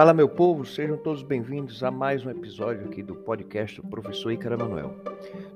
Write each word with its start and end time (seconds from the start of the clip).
Fala, 0.00 0.14
meu 0.14 0.30
povo, 0.30 0.64
sejam 0.64 0.96
todos 0.96 1.22
bem-vindos 1.22 1.84
a 1.84 1.90
mais 1.90 2.24
um 2.24 2.30
episódio 2.30 2.86
aqui 2.86 3.02
do 3.02 3.14
podcast 3.14 3.82
do 3.82 3.86
professor 3.86 4.32
Ícara 4.32 4.56
Manuel. 4.56 4.94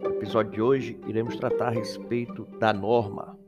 No 0.02 0.10
episódio 0.10 0.52
de 0.52 0.60
hoje, 0.60 1.00
iremos 1.06 1.36
tratar 1.36 1.68
a 1.68 1.70
respeito 1.70 2.44
da 2.58 2.70
norma. 2.70 3.38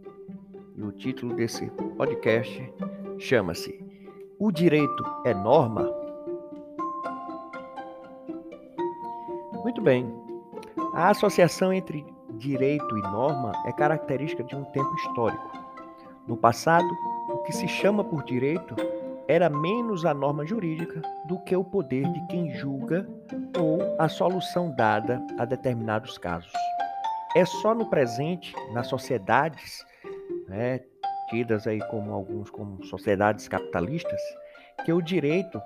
E 0.74 0.82
o 0.82 0.90
título 0.90 1.36
desse 1.36 1.66
podcast 1.98 2.72
chama-se 3.18 3.78
O 4.38 4.50
Direito 4.50 5.04
é 5.26 5.34
Norma? 5.34 5.86
Muito 9.62 9.82
bem. 9.82 10.10
A 10.94 11.10
associação 11.10 11.74
entre 11.74 12.06
direito 12.38 12.96
e 12.96 13.02
norma 13.02 13.52
é 13.66 13.72
característica 13.72 14.42
de 14.42 14.56
um 14.56 14.64
tempo 14.64 14.94
histórico. 14.94 15.52
No 16.26 16.38
passado, 16.38 16.88
o 17.28 17.36
que 17.42 17.52
se 17.52 17.68
chama 17.68 18.02
por 18.02 18.24
direito 18.24 18.74
era 19.28 19.50
menos 19.50 20.04
a 20.04 20.14
norma 20.14 20.46
jurídica 20.46 21.02
do 21.26 21.38
que 21.40 21.56
o 21.56 21.64
poder 21.64 22.10
de 22.12 22.26
quem 22.28 22.54
julga 22.54 23.06
ou 23.58 23.96
a 23.98 24.08
solução 24.08 24.70
dada 24.70 25.20
a 25.38 25.44
determinados 25.44 26.16
casos. 26.16 26.52
É 27.34 27.44
só 27.44 27.74
no 27.74 27.90
presente, 27.90 28.54
nas 28.72 28.86
sociedades, 28.86 29.84
né, 30.48 30.80
tidas 31.28 31.66
aí 31.66 31.80
como 31.88 32.12
alguns 32.12 32.50
como 32.50 32.84
sociedades 32.84 33.48
capitalistas, 33.48 34.20
que 34.84 34.92
o 34.92 35.02
direito 35.02 35.60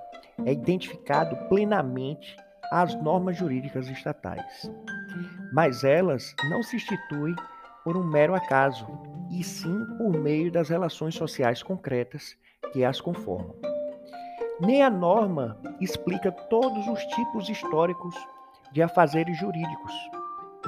é 0.46 0.52
identificado 0.52 1.36
plenamente 1.48 2.36
às 2.72 2.94
normas 3.02 3.36
jurídicas 3.36 3.88
estatais. 3.88 4.70
Mas 5.52 5.84
elas 5.84 6.34
não 6.48 6.62
se 6.62 6.76
instituem 6.76 7.34
por 7.84 7.96
um 7.96 8.04
mero 8.04 8.34
acaso, 8.34 8.86
e 9.30 9.44
sim 9.44 9.84
por 9.96 10.12
meio 10.18 10.50
das 10.50 10.68
relações 10.68 11.14
sociais 11.14 11.62
concretas 11.62 12.36
que 12.72 12.84
as 12.84 13.00
conformam. 13.00 13.54
Nem 14.60 14.82
a 14.82 14.90
norma 14.90 15.58
explica 15.80 16.30
todos 16.30 16.86
os 16.86 17.00
tipos 17.06 17.48
históricos 17.48 18.14
de 18.72 18.82
afazeres 18.82 19.38
jurídicos, 19.38 19.92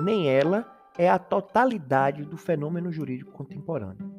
nem 0.00 0.28
ela 0.28 0.66
é 0.96 1.08
a 1.08 1.18
totalidade 1.18 2.24
do 2.24 2.36
fenômeno 2.36 2.90
jurídico 2.90 3.32
contemporâneo. 3.32 4.10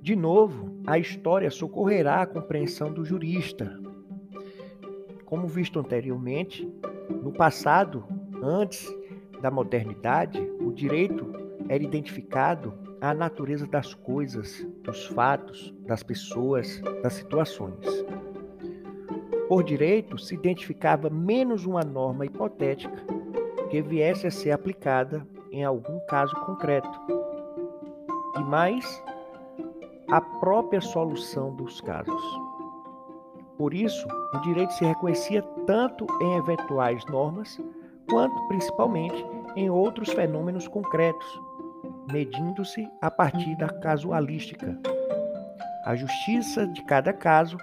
De 0.00 0.16
novo, 0.16 0.80
a 0.86 0.98
história 0.98 1.50
socorrerá 1.50 2.22
a 2.22 2.26
compreensão 2.26 2.92
do 2.92 3.04
jurista. 3.04 3.78
Como 5.24 5.46
visto 5.46 5.78
anteriormente, 5.78 6.68
no 7.08 7.32
passado, 7.32 8.04
antes 8.42 8.92
da 9.40 9.50
modernidade, 9.50 10.40
o 10.60 10.72
direito 10.72 11.32
era 11.68 11.82
identificado 11.82 12.74
à 13.02 13.12
natureza 13.12 13.66
das 13.66 13.92
coisas, 13.92 14.64
dos 14.84 15.06
fatos, 15.08 15.74
das 15.86 16.04
pessoas, 16.04 16.80
das 17.02 17.14
situações. 17.14 17.84
Por 19.48 19.64
direito, 19.64 20.16
se 20.16 20.36
identificava 20.36 21.10
menos 21.10 21.66
uma 21.66 21.82
norma 21.82 22.24
hipotética 22.24 23.04
que 23.68 23.82
viesse 23.82 24.28
a 24.28 24.30
ser 24.30 24.52
aplicada 24.52 25.26
em 25.50 25.64
algum 25.64 25.98
caso 26.06 26.34
concreto, 26.46 26.88
e 28.36 28.40
mais 28.44 29.02
a 30.08 30.20
própria 30.20 30.80
solução 30.80 31.54
dos 31.56 31.80
casos. 31.80 32.22
Por 33.58 33.74
isso, 33.74 34.06
o 34.32 34.38
direito 34.42 34.72
se 34.74 34.84
reconhecia 34.84 35.42
tanto 35.66 36.06
em 36.22 36.36
eventuais 36.36 37.04
normas, 37.06 37.60
quanto 38.08 38.48
principalmente 38.48 39.26
em 39.56 39.68
outros 39.68 40.10
fenômenos 40.12 40.68
concretos, 40.68 41.40
medindo-se 42.10 42.88
a 43.00 43.10
partir 43.10 43.56
da 43.56 43.68
casualística. 43.68 44.78
A 45.84 45.94
justiça 45.94 46.66
de 46.66 46.82
cada 46.84 47.12
caso 47.12 47.56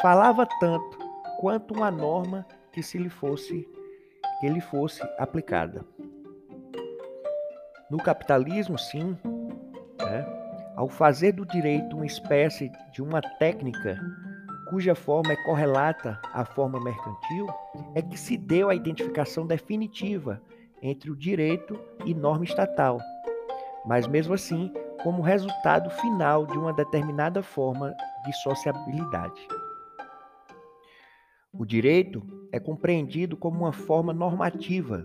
falava 0.00 0.46
tanto 0.60 0.98
quanto 1.40 1.74
uma 1.74 1.90
norma 1.90 2.46
que 2.70 2.82
se 2.82 2.98
lhe 2.98 3.10
fosse 3.10 3.68
que 4.40 4.48
lhe 4.48 4.60
fosse 4.60 5.00
aplicada. 5.18 5.84
No 7.88 7.98
capitalismo, 7.98 8.76
sim, 8.76 9.16
né, 10.00 10.26
ao 10.74 10.88
fazer 10.88 11.32
do 11.32 11.46
direito 11.46 11.94
uma 11.94 12.06
espécie 12.06 12.72
de 12.92 13.00
uma 13.00 13.20
técnica 13.20 14.00
cuja 14.68 14.94
forma 14.94 15.32
é 15.32 15.36
correlata 15.44 16.18
à 16.32 16.44
forma 16.44 16.80
mercantil, 16.80 17.46
é 17.94 18.00
que 18.00 18.18
se 18.18 18.36
deu 18.36 18.70
a 18.70 18.74
identificação 18.74 19.46
definitiva 19.46 20.42
entre 20.82 21.10
o 21.10 21.16
direito 21.16 21.78
e 22.04 22.14
norma 22.14 22.44
estatal 22.44 22.98
mas 23.84 24.06
mesmo 24.06 24.34
assim 24.34 24.72
como 25.02 25.22
resultado 25.22 25.90
final 25.90 26.46
de 26.46 26.56
uma 26.56 26.72
determinada 26.72 27.42
forma 27.42 27.94
de 28.24 28.32
sociabilidade. 28.42 29.40
O 31.52 31.66
direito 31.66 32.22
é 32.50 32.58
compreendido 32.58 33.36
como 33.36 33.60
uma 33.60 33.72
forma 33.72 34.12
normativa, 34.12 35.04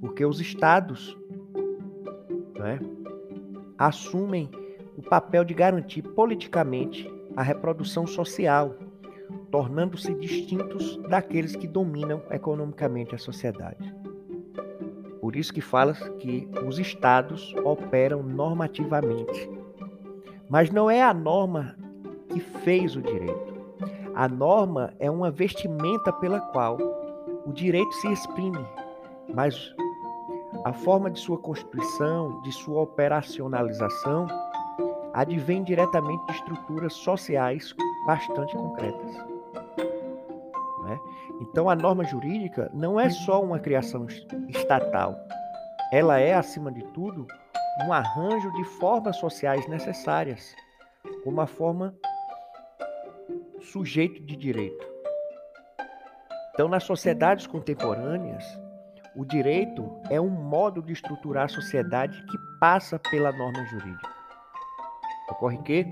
porque 0.00 0.24
os 0.24 0.40
estados 0.40 1.16
né, 2.56 2.80
assumem 3.76 4.50
o 4.96 5.02
papel 5.02 5.44
de 5.44 5.54
garantir 5.54 6.02
politicamente 6.02 7.08
a 7.36 7.42
reprodução 7.42 8.06
social, 8.06 8.74
tornando-se 9.50 10.12
distintos 10.14 10.96
daqueles 11.08 11.54
que 11.54 11.68
dominam 11.68 12.22
economicamente 12.30 13.14
a 13.14 13.18
sociedade. 13.18 13.94
Por 15.28 15.36
isso 15.36 15.52
que 15.52 15.60
fala 15.60 15.92
que 15.92 16.48
os 16.66 16.78
estados 16.78 17.54
operam 17.62 18.22
normativamente. 18.22 19.50
Mas 20.48 20.70
não 20.70 20.90
é 20.90 21.02
a 21.02 21.12
norma 21.12 21.76
que 22.30 22.40
fez 22.40 22.96
o 22.96 23.02
direito. 23.02 23.54
A 24.14 24.26
norma 24.26 24.94
é 24.98 25.10
uma 25.10 25.30
vestimenta 25.30 26.10
pela 26.14 26.40
qual 26.40 26.78
o 27.44 27.52
direito 27.52 27.92
se 27.96 28.10
exprime, 28.10 28.66
mas 29.34 29.70
a 30.64 30.72
forma 30.72 31.10
de 31.10 31.20
sua 31.20 31.36
constituição, 31.36 32.40
de 32.40 32.50
sua 32.50 32.80
operacionalização, 32.80 34.26
advém 35.12 35.62
diretamente 35.62 36.24
de 36.24 36.32
estruturas 36.32 36.94
sociais 36.94 37.76
bastante 38.06 38.56
concretas. 38.56 39.37
Então, 41.40 41.68
a 41.68 41.76
norma 41.76 42.04
jurídica 42.04 42.70
não 42.74 42.98
é 42.98 43.10
só 43.10 43.42
uma 43.42 43.58
criação 43.58 44.06
estatal, 44.48 45.16
ela 45.90 46.18
é, 46.18 46.34
acima 46.34 46.70
de 46.70 46.82
tudo, 46.92 47.26
um 47.86 47.92
arranjo 47.92 48.52
de 48.52 48.64
formas 48.64 49.16
sociais 49.16 49.66
necessárias, 49.68 50.54
como 51.24 51.40
a 51.40 51.46
forma 51.46 51.94
sujeito 53.60 54.22
de 54.22 54.36
direito. 54.36 54.86
Então, 56.52 56.68
nas 56.68 56.84
sociedades 56.84 57.46
contemporâneas, 57.46 58.44
o 59.16 59.24
direito 59.24 60.00
é 60.10 60.20
um 60.20 60.28
modo 60.28 60.82
de 60.82 60.92
estruturar 60.92 61.44
a 61.44 61.48
sociedade 61.48 62.22
que 62.24 62.38
passa 62.60 62.98
pela 62.98 63.32
norma 63.32 63.64
jurídica. 63.66 64.10
Ocorre 65.30 65.58
que, 65.58 65.86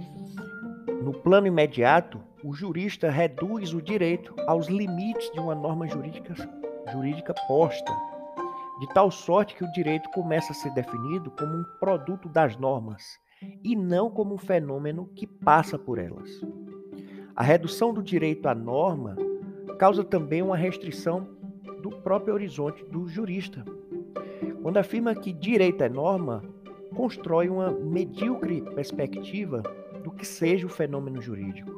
no 1.02 1.12
plano 1.12 1.46
imediato, 1.46 2.20
o 2.46 2.54
jurista 2.54 3.10
reduz 3.10 3.74
o 3.74 3.82
direito 3.82 4.32
aos 4.46 4.68
limites 4.68 5.32
de 5.32 5.40
uma 5.40 5.52
norma 5.52 5.88
jurídica, 5.88 6.32
jurídica 6.92 7.34
posta, 7.48 7.92
de 8.78 8.86
tal 8.94 9.10
sorte 9.10 9.56
que 9.56 9.64
o 9.64 9.72
direito 9.72 10.08
começa 10.10 10.52
a 10.52 10.54
ser 10.54 10.72
definido 10.72 11.28
como 11.32 11.52
um 11.52 11.64
produto 11.80 12.28
das 12.28 12.56
normas 12.56 13.02
e 13.64 13.74
não 13.74 14.08
como 14.08 14.36
um 14.36 14.38
fenômeno 14.38 15.10
que 15.16 15.26
passa 15.26 15.76
por 15.76 15.98
elas. 15.98 16.30
A 17.34 17.42
redução 17.42 17.92
do 17.92 18.00
direito 18.00 18.46
à 18.46 18.54
norma 18.54 19.16
causa 19.76 20.04
também 20.04 20.40
uma 20.40 20.56
restrição 20.56 21.26
do 21.82 21.90
próprio 21.90 22.34
horizonte 22.34 22.84
do 22.84 23.08
jurista. 23.08 23.64
Quando 24.62 24.76
afirma 24.76 25.16
que 25.16 25.32
direito 25.32 25.82
é 25.82 25.88
norma, 25.88 26.44
constrói 26.94 27.48
uma 27.48 27.72
medíocre 27.72 28.62
perspectiva 28.62 29.64
do 30.04 30.12
que 30.12 30.24
seja 30.24 30.64
o 30.64 30.70
fenômeno 30.70 31.20
jurídico. 31.20 31.75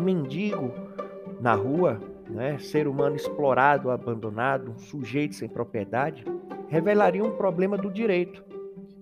Um 0.00 0.02
mendigo 0.02 0.72
na 1.42 1.52
rua, 1.52 2.00
né, 2.26 2.58
ser 2.58 2.88
humano 2.88 3.16
explorado, 3.16 3.90
abandonado, 3.90 4.70
um 4.70 4.78
sujeito 4.78 5.34
sem 5.34 5.46
propriedade, 5.46 6.24
revelaria 6.70 7.22
um 7.22 7.36
problema 7.36 7.76
do 7.76 7.90
direito 7.90 8.42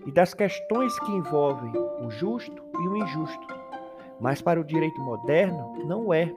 e 0.05 0.11
das 0.11 0.33
questões 0.33 0.99
que 0.99 1.11
envolvem 1.13 1.71
o 2.01 2.11
justo 2.11 2.61
e 2.81 2.87
o 2.89 2.97
injusto. 2.97 3.47
Mas 4.19 4.41
para 4.41 4.59
o 4.59 4.63
direito 4.63 4.99
moderno 4.99 5.85
não 5.85 6.13
é, 6.13 6.33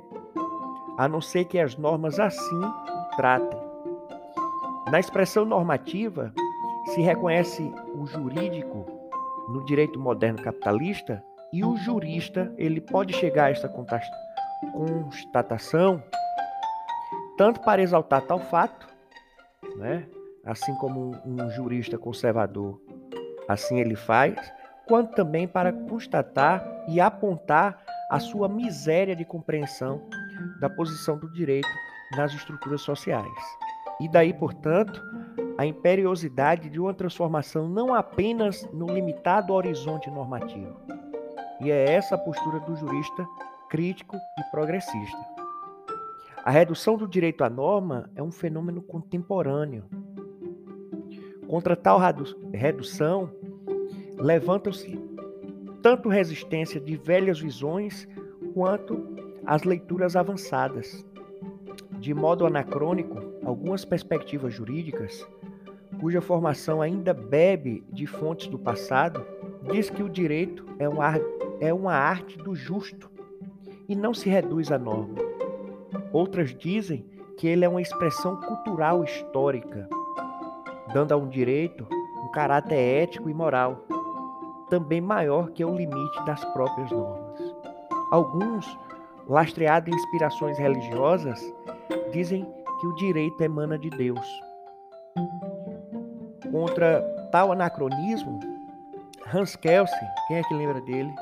a 0.97 1.09
não 1.09 1.21
ser 1.21 1.45
que 1.47 1.59
as 1.59 1.77
normas 1.77 2.21
assim 2.21 2.61
tratem. 3.17 3.59
Na 4.93 5.01
expressão 5.01 5.45
normativa, 5.45 6.33
se 6.95 7.01
reconhece 7.01 7.69
o 7.97 8.07
jurídico 8.07 8.87
no 9.49 9.65
direito 9.65 9.99
moderno 9.99 10.41
capitalista 10.41 11.21
e 11.53 11.65
o 11.65 11.77
jurista 11.77 12.55
ele 12.57 12.81
pode 12.81 13.13
chegar 13.13 13.47
a 13.47 13.51
esta 13.51 13.69
constatação 14.73 16.03
tanto 17.37 17.61
para 17.61 17.83
exaltar 17.83 18.23
tal 18.23 18.39
fato, 18.39 18.87
né? 19.77 20.07
assim 20.45 20.75
como 20.77 21.17
um, 21.25 21.51
jurista 21.51 21.97
conservador 21.97 22.81
assim 23.49 23.81
ele 23.81 23.97
faz, 23.97 24.35
quanto 24.87 25.15
também 25.15 25.47
para 25.47 25.73
constatar 25.73 26.65
e 26.89 27.01
apontar 27.01 27.83
a 28.11 28.19
sua 28.19 28.49
miséria 28.49 29.17
de 29.17 29.25
compreensão 29.25 30.03
da 30.61 30.69
posição 30.69 31.19
do 31.19 31.31
direito 31.33 31.69
nas 32.17 32.33
estruturas 32.33 32.81
sociais. 32.83 33.33
E 34.01 34.09
daí, 34.09 34.35
portanto, 34.35 35.03
a 35.57 35.65
imperiosidade 35.65 36.69
de 36.69 36.81
uma 36.81 36.93
transformação 36.93 37.69
não 37.69 37.95
apenas 37.95 38.69
no 38.73 38.87
limitado 38.87 39.53
horizonte 39.53 40.11
normativo. 40.11 40.77
E 41.61 41.71
é 41.71 41.93
essa 41.93 42.17
a 42.17 42.19
postura 42.19 42.61
do 42.61 42.75
jurista 42.77 43.27
crítico 43.73 44.19
e 44.39 44.51
progressista. 44.51 45.17
A 46.45 46.51
redução 46.51 46.99
do 46.99 47.09
direito 47.09 47.43
à 47.43 47.49
norma 47.49 48.11
é 48.15 48.23
um 48.23 48.31
fenômeno 48.31 48.83
contemporâneo. 48.83 49.85
Contra 51.49 51.75
tal 51.75 51.99
redução, 52.53 53.31
levantam-se 54.19 55.01
tanto 55.81 56.11
resistência 56.11 56.79
de 56.79 56.99
velhas 56.99 57.41
visões 57.41 58.07
quanto 58.53 59.17
as 59.47 59.63
leituras 59.63 60.17
avançadas. 60.17 61.03
De 61.99 62.13
modo 62.13 62.45
anacrônico, 62.45 63.23
algumas 63.43 63.87
perspectivas 63.87 64.53
jurídicas, 64.53 65.27
cuja 65.99 66.21
formação 66.21 66.83
ainda 66.83 67.15
bebe 67.15 67.83
de 67.91 68.07
fontes 68.07 68.49
do 68.49 68.59
passado, 68.59 69.25
diz 69.73 69.89
que 69.89 70.03
o 70.03 70.11
direito 70.11 70.67
é 70.79 70.87
uma, 70.87 71.15
é 71.59 71.73
uma 71.73 71.95
arte 71.95 72.37
do 72.37 72.55
justo 72.55 73.12
e 73.93 73.95
não 73.95 74.15
se 74.15 74.29
reduz 74.31 74.73
à 74.73 74.79
norma. 74.79 75.17
Outras 76.13 76.55
dizem 76.55 77.05
que 77.37 77.47
ele 77.47 77.63
é 77.63 77.69
uma 77.69 77.83
expressão 77.83 78.37
cultural 78.37 79.05
histórica, 79.05 79.87
dando 80.95 81.13
a 81.13 81.17
um 81.17 81.29
direito 81.29 81.87
um 82.25 82.31
caráter 82.31 83.03
ético 83.03 83.29
e 83.29 83.35
moral, 83.35 83.85
também 84.71 85.01
maior 85.01 85.51
que 85.51 85.63
o 85.63 85.75
limite 85.75 86.25
das 86.25 86.43
próprias 86.53 86.91
normas. 86.91 87.39
Alguns, 88.11 88.79
lastreados 89.29 89.93
em 89.93 89.97
inspirações 89.97 90.57
religiosas, 90.57 91.43
dizem 92.13 92.47
que 92.81 92.87
o 92.87 92.95
direito 92.95 93.43
emana 93.43 93.79
de 93.79 93.91
Deus. 93.91 94.27
Contra 96.51 97.03
tal 97.31 97.53
anacronismo, 97.53 98.41
Hans 99.35 99.55
Kelsen, 99.57 100.09
quem 100.29 100.39
é 100.39 100.43
que 100.43 100.55
lembra 100.55 100.81
dele? 100.81 101.13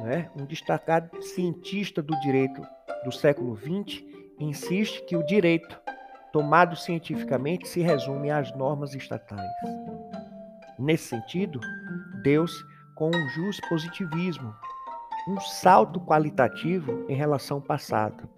Né? 0.00 0.30
Um 0.36 0.44
destacado 0.44 1.22
cientista 1.22 2.02
do 2.02 2.18
direito 2.20 2.62
do 3.04 3.12
século 3.12 3.56
XX, 3.56 4.04
insiste 4.38 5.04
que 5.04 5.16
o 5.16 5.24
direito, 5.24 5.80
tomado 6.32 6.76
cientificamente, 6.76 7.66
se 7.68 7.80
resume 7.80 8.30
às 8.30 8.54
normas 8.56 8.94
estatais. 8.94 9.50
Nesse 10.78 11.08
sentido, 11.08 11.60
Deus 12.22 12.64
com 12.94 13.10
um 13.14 13.28
jus 13.28 13.60
positivismo, 13.68 14.54
um 15.28 15.40
salto 15.40 16.00
qualitativo 16.00 17.04
em 17.08 17.14
relação 17.14 17.58
ao 17.58 17.62
passado. 17.62 18.28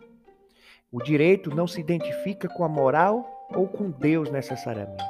O 0.92 1.02
direito 1.02 1.54
não 1.54 1.66
se 1.66 1.80
identifica 1.80 2.48
com 2.48 2.64
a 2.64 2.68
moral 2.68 3.48
ou 3.54 3.66
com 3.68 3.90
Deus 3.90 4.30
necessariamente. 4.30 5.02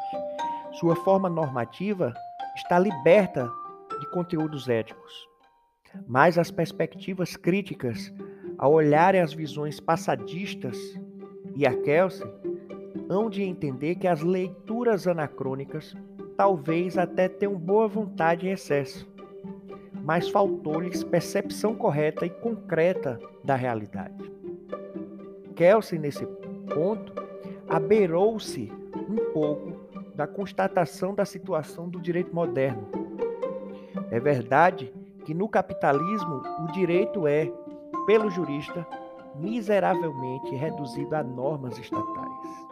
Sua 0.79 0.95
forma 0.97 1.29
normativa 1.29 2.13
está 2.55 2.79
liberta 2.79 3.51
de 3.99 4.11
conteúdos 4.11 4.69
éticos. 4.69 5.30
Mas 6.07 6.39
as 6.39 6.51
perspectivas 6.51 7.37
críticas, 7.37 8.13
ao 8.59 8.73
olharem 8.73 9.21
as 9.21 9.33
visões 9.33 9.81
passadistas 9.81 10.77
e 11.57 11.67
a 11.67 11.75
Kelsey, 11.75 12.27
hão 13.09 13.29
de 13.29 13.43
entender 13.43 13.97
que 13.97 14.07
as 14.07 14.21
leituras 14.21 15.07
anacrônicas 15.07 15.97
talvez 16.37 16.97
até 16.97 17.29
tenham 17.29 17.55
boa 17.55 17.89
vontade 17.89 18.47
em 18.47 18.53
excesso, 18.53 19.09
mas 20.03 20.29
faltou-lhes 20.29 21.05
percepção 21.05 21.75
correta 21.75 22.25
e 22.25 22.31
concreta 22.31 23.21
da 23.45 23.55
realidade. 23.55 24.31
Kelsey, 25.55 25.99
nesse 25.99 26.25
ponto, 26.73 27.13
abeirou-se 27.69 28.73
um 29.09 29.33
pouco 29.33 29.81
da 30.15 30.27
constatação 30.27 31.15
da 31.15 31.25
situação 31.25 31.89
do 31.89 32.01
direito 32.01 32.35
moderno. 32.35 32.89
É 34.11 34.19
verdade 34.19 34.93
que 35.25 35.35
no 35.35 35.49
capitalismo 35.49 36.43
o 36.63 36.73
direito 36.73 37.27
é, 37.27 37.53
pelo 38.07 38.31
jurista, 38.31 38.87
miseravelmente 39.37 40.55
reduzido 40.55 41.15
a 41.15 41.23
normas 41.23 41.79
estatais. 41.79 42.67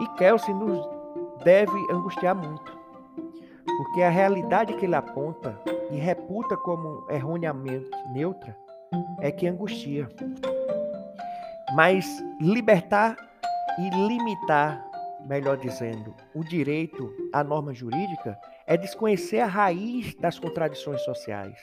E 0.00 0.06
Kelsey 0.16 0.54
nos 0.54 0.88
deve 1.44 1.76
angustiar 1.90 2.34
muito, 2.34 2.76
porque 3.76 4.02
a 4.02 4.10
realidade 4.10 4.74
que 4.74 4.86
ele 4.86 4.94
aponta 4.94 5.60
e 5.90 5.96
reputa 5.96 6.56
como 6.56 7.06
erroneamente 7.10 7.90
neutra 8.12 8.56
é 9.20 9.30
que 9.30 9.46
angustia. 9.46 10.08
Mas 11.74 12.06
libertar 12.40 13.16
e 13.78 13.90
limitar, 13.90 14.84
melhor 15.26 15.56
dizendo, 15.56 16.14
o 16.34 16.44
direito 16.44 17.12
à 17.32 17.42
norma 17.42 17.74
jurídica 17.74 18.38
é 18.66 18.76
desconhecer 18.76 19.40
a 19.40 19.46
raiz 19.46 20.14
das 20.16 20.38
contradições 20.38 21.02
sociais. 21.02 21.58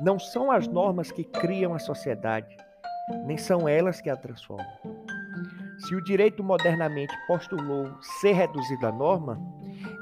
Não 0.00 0.18
são 0.18 0.50
as 0.50 0.66
normas 0.66 1.10
que 1.10 1.24
criam 1.24 1.74
a 1.74 1.78
sociedade, 1.78 2.56
nem 3.26 3.36
são 3.36 3.68
elas 3.68 4.00
que 4.00 4.08
a 4.08 4.16
transformam. 4.16 4.66
Se 5.78 5.94
o 5.94 6.04
direito 6.04 6.42
modernamente 6.44 7.14
postulou 7.26 7.90
ser 8.20 8.32
reduzido 8.32 8.86
à 8.86 8.92
norma, 8.92 9.40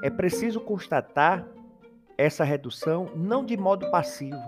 é 0.02 0.10
preciso 0.10 0.60
constatar 0.60 1.46
essa 2.16 2.44
redução 2.44 3.10
não 3.14 3.44
de 3.44 3.56
modo 3.56 3.90
passivo, 3.90 4.42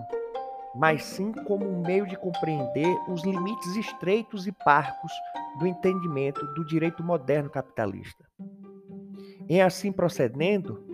mas 0.75 1.03
sim 1.03 1.31
como 1.31 1.67
um 1.67 1.81
meio 1.81 2.05
de 2.05 2.17
compreender 2.17 2.95
os 3.07 3.23
limites 3.23 3.75
estreitos 3.75 4.45
e 4.45 4.51
parcos 4.51 5.11
do 5.59 5.67
entendimento 5.67 6.45
do 6.53 6.65
direito 6.65 7.03
moderno 7.03 7.49
capitalista. 7.49 8.25
Em 9.49 9.61
assim 9.61 9.91
procedendo, 9.91 10.90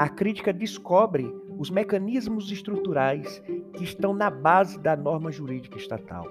a 0.00 0.08
crítica 0.08 0.50
descobre 0.50 1.30
os 1.58 1.68
mecanismos 1.68 2.50
estruturais 2.50 3.42
que 3.74 3.84
estão 3.84 4.14
na 4.14 4.30
base 4.30 4.78
da 4.78 4.96
norma 4.96 5.30
jurídica 5.30 5.76
estatal. 5.76 6.26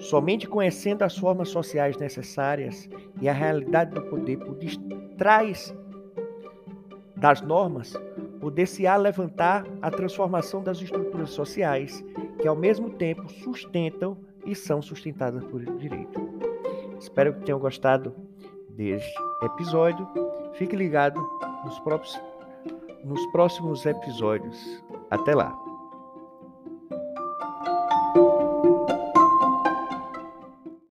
Somente 0.00 0.48
conhecendo 0.48 1.04
as 1.04 1.16
formas 1.16 1.48
sociais 1.48 1.96
necessárias 1.96 2.90
e 3.20 3.28
a 3.28 3.32
realidade 3.32 3.94
do 3.94 4.02
poder 4.02 4.36
por 4.38 4.56
detrás 4.56 5.72
das 7.14 7.40
normas, 7.40 7.94
poder-se-á 8.40 8.96
levantar 8.96 9.64
a 9.80 9.88
transformação 9.88 10.60
das 10.60 10.82
estruturas 10.82 11.30
sociais, 11.30 12.04
que 12.42 12.48
ao 12.48 12.56
mesmo 12.56 12.90
tempo 12.90 13.32
sustentam 13.32 14.18
e 14.44 14.56
são 14.56 14.82
sustentadas 14.82 15.44
por 15.44 15.64
direito. 15.76 16.20
Espero 16.98 17.34
que 17.34 17.44
tenham 17.44 17.60
gostado 17.60 18.12
deste 18.70 19.14
episódio. 19.44 20.04
Fique 20.54 20.74
ligado 20.74 21.24
nos, 21.64 21.78
próprios, 21.80 22.20
nos 23.04 23.24
próximos 23.32 23.84
episódios. 23.86 24.82
Até 25.10 25.34
lá! 25.34 25.67